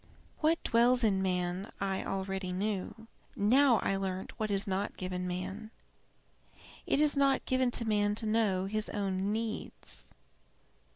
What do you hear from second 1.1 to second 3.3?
man I already knew.